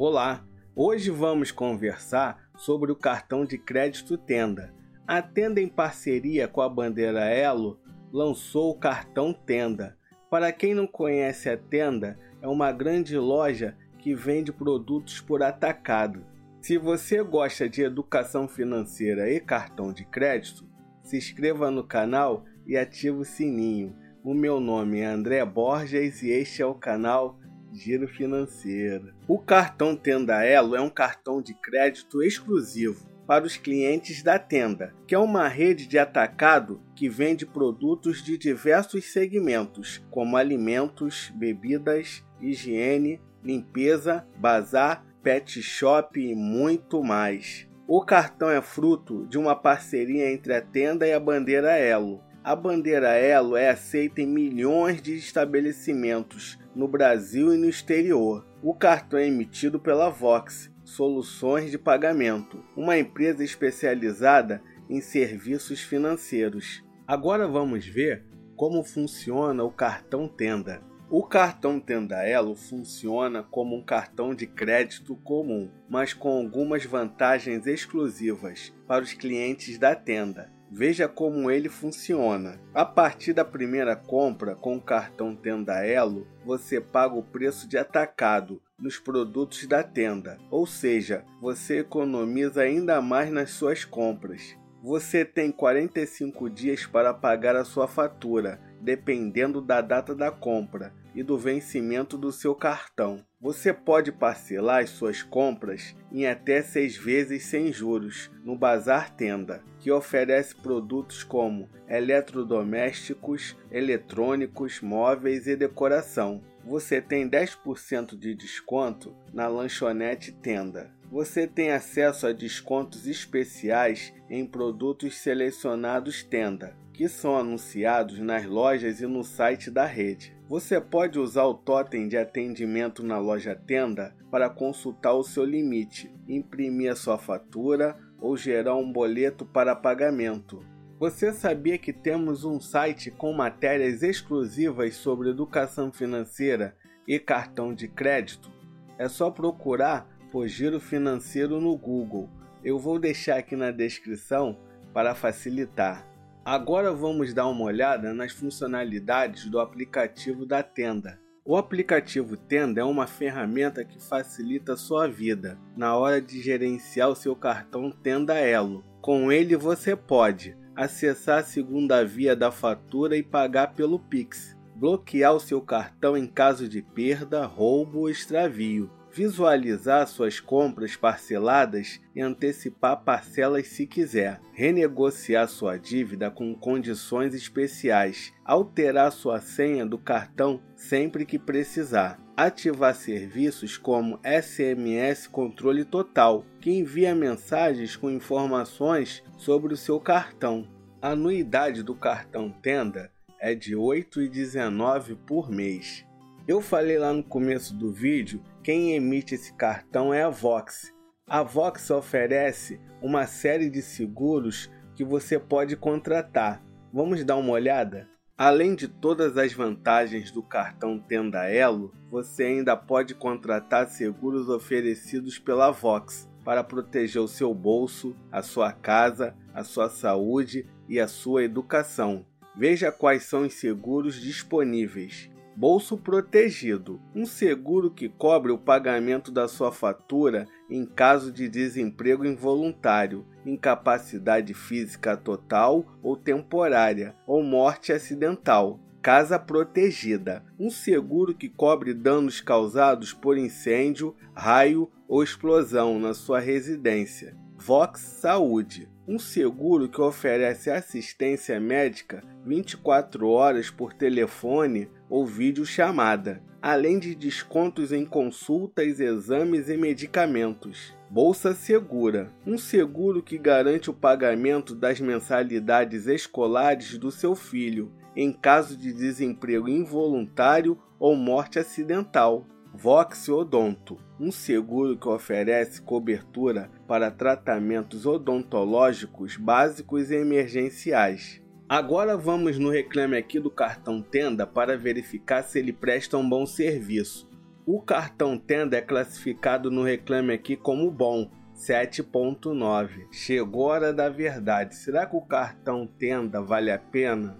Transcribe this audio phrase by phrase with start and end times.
[0.00, 0.46] Olá,
[0.76, 4.72] hoje vamos conversar sobre o cartão de crédito Tenda.
[5.04, 7.80] A Tenda, em parceria com a bandeira Elo,
[8.12, 9.98] lançou o cartão Tenda.
[10.30, 16.24] Para quem não conhece a Tenda, é uma grande loja que vende produtos por atacado.
[16.62, 20.64] Se você gosta de educação financeira e cartão de crédito,
[21.02, 23.96] se inscreva no canal e ative o sininho.
[24.22, 27.37] O meu nome é André Borges e este é o canal
[27.72, 29.12] Giro Financeiro.
[29.26, 34.94] O cartão Tenda Elo é um cartão de crédito exclusivo para os clientes da Tenda,
[35.06, 42.24] que é uma rede de atacado que vende produtos de diversos segmentos, como alimentos, bebidas,
[42.40, 47.68] higiene, limpeza, bazar, pet shop e muito mais.
[47.86, 52.22] O cartão é fruto de uma parceria entre a Tenda e a Bandeira Elo.
[52.42, 58.46] A bandeira Elo é aceita em milhões de estabelecimentos no Brasil e no exterior.
[58.62, 66.82] O cartão é emitido pela Vox, Soluções de Pagamento, uma empresa especializada em serviços financeiros.
[67.06, 68.24] Agora vamos ver
[68.56, 70.82] como funciona o cartão Tenda.
[71.10, 77.66] O cartão Tenda Elo funciona como um cartão de crédito comum, mas com algumas vantagens
[77.66, 80.57] exclusivas para os clientes da tenda.
[80.70, 82.60] Veja como ele funciona.
[82.74, 87.78] A partir da primeira compra com o cartão Tenda Elo, você paga o preço de
[87.78, 94.56] atacado nos produtos da tenda, ou seja, você economiza ainda mais nas suas compras.
[94.82, 101.22] Você tem 45 dias para pagar a sua fatura, dependendo da data da compra e
[101.22, 103.24] do vencimento do seu cartão.
[103.40, 109.62] Você pode parcelar as suas compras em até seis vezes sem juros no Bazar Tenda,
[109.80, 116.42] que oferece produtos como eletrodomésticos, eletrônicos, móveis e decoração.
[116.64, 120.90] Você tem 10% de desconto na lanchonete Tenda.
[121.10, 129.00] Você tem acesso a descontos especiais em produtos selecionados Tenda, que são anunciados nas lojas
[129.00, 130.36] e no site da rede.
[130.46, 136.12] Você pode usar o totem de atendimento na loja Tenda para consultar o seu limite,
[136.26, 140.64] imprimir a sua fatura ou gerar um boleto para pagamento.
[140.98, 146.76] Você sabia que temos um site com matérias exclusivas sobre educação financeira
[147.06, 148.50] e cartão de crédito?
[148.98, 152.28] É só procurar por Giro Financeiro no Google.
[152.64, 154.58] Eu vou deixar aqui na descrição
[154.92, 156.04] para facilitar.
[156.44, 161.20] Agora vamos dar uma olhada nas funcionalidades do aplicativo da Tenda.
[161.48, 167.14] O aplicativo Tenda é uma ferramenta que facilita sua vida na hora de gerenciar o
[167.14, 168.84] seu cartão Tenda Elo.
[169.00, 175.32] Com ele você pode acessar a segunda via da fatura e pagar pelo Pix, bloquear
[175.32, 182.20] o seu cartão em caso de perda, roubo ou extravio, visualizar suas compras parceladas e
[182.20, 190.62] antecipar parcelas se quiser, renegociar sua dívida com condições especiais, alterar sua senha do cartão
[190.76, 199.74] sempre que precisar, ativar serviços como SMS Controle Total, que envia mensagens com informações sobre
[199.74, 200.68] o seu cartão.
[201.02, 206.07] A anuidade do cartão Tenda é de R$ 8,19 por mês.
[206.48, 210.94] Eu falei lá no começo do vídeo, quem emite esse cartão é a Vox.
[211.26, 216.64] A Vox oferece uma série de seguros que você pode contratar.
[216.90, 218.08] Vamos dar uma olhada?
[218.34, 225.38] Além de todas as vantagens do cartão Tenda Elo, você ainda pode contratar seguros oferecidos
[225.38, 231.06] pela Vox para proteger o seu bolso, a sua casa, a sua saúde e a
[231.06, 232.24] sua educação.
[232.56, 235.28] Veja quais são os seguros disponíveis.
[235.60, 242.24] Bolso Protegido um seguro que cobre o pagamento da sua fatura em caso de desemprego
[242.24, 248.78] involuntário, incapacidade física total ou temporária ou morte acidental.
[249.02, 256.38] Casa Protegida um seguro que cobre danos causados por incêndio, raio ou explosão na sua
[256.38, 257.36] residência.
[257.56, 266.98] Vox Saúde um seguro que oferece assistência médica 24 horas por telefone ou videochamada, além
[266.98, 270.96] de descontos em consultas, exames e medicamentos.
[271.10, 278.32] Bolsa Segura um seguro que garante o pagamento das mensalidades escolares do seu filho em
[278.32, 282.44] caso de desemprego involuntário ou morte acidental.
[282.74, 291.40] Vox Odonto, um seguro que oferece cobertura para tratamentos odontológicos básicos e emergenciais.
[291.68, 296.46] Agora vamos no reclame aqui do cartão Tenda para verificar se ele presta um bom
[296.46, 297.28] serviço.
[297.66, 303.08] O cartão Tenda é classificado no Reclame Aqui como bom, 7.9.
[303.12, 304.76] Chegou a hora da verdade.
[304.76, 307.38] Será que o cartão Tenda vale a pena?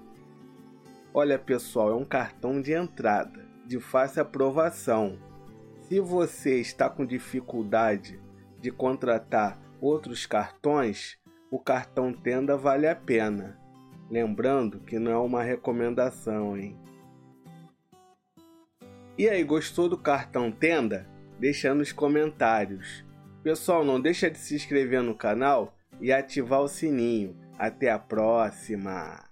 [1.14, 5.18] Olha, pessoal, é um cartão de entrada, de fácil aprovação.
[5.88, 8.20] Se você está com dificuldade
[8.60, 11.16] de contratar outros cartões,
[11.50, 13.57] o cartão Tenda vale a pena.
[14.10, 16.76] Lembrando que não é uma recomendação, hein?
[19.18, 21.06] E aí, gostou do cartão Tenda?
[21.38, 23.04] Deixa nos comentários.
[23.42, 27.36] Pessoal, não deixa de se inscrever no canal e ativar o sininho.
[27.58, 29.24] Até a próxima!